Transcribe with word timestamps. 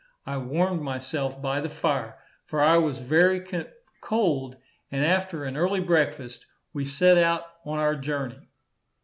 I 0.25 0.37
warmed 0.39 0.81
myself 0.81 1.39
by 1.43 1.61
the 1.61 1.69
fire, 1.69 2.17
for 2.47 2.59
I 2.59 2.75
was 2.77 2.97
very 2.97 3.39
cold, 4.01 4.55
and 4.91 5.05
after 5.05 5.43
an 5.43 5.55
early 5.55 5.79
breakfast, 5.79 6.47
we 6.73 6.85
set 6.85 7.19
out 7.19 7.43
on 7.65 7.77
our 7.77 7.95
journey. 7.95 8.49